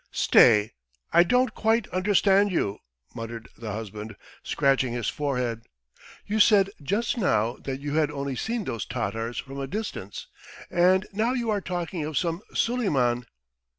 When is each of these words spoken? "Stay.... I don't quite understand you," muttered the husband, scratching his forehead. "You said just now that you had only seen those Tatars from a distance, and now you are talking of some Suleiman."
"Stay.... 0.13 0.71
I 1.13 1.21
don't 1.21 1.53
quite 1.53 1.87
understand 1.89 2.51
you," 2.51 2.79
muttered 3.13 3.47
the 3.55 3.71
husband, 3.71 4.15
scratching 4.41 4.93
his 4.93 5.09
forehead. 5.09 5.61
"You 6.25 6.39
said 6.39 6.71
just 6.81 7.19
now 7.19 7.57
that 7.65 7.79
you 7.81 7.93
had 7.93 8.09
only 8.09 8.35
seen 8.35 8.63
those 8.63 8.83
Tatars 8.87 9.37
from 9.37 9.59
a 9.59 9.67
distance, 9.67 10.25
and 10.71 11.05
now 11.13 11.33
you 11.33 11.51
are 11.51 11.61
talking 11.61 12.03
of 12.03 12.17
some 12.17 12.41
Suleiman." 12.51 13.27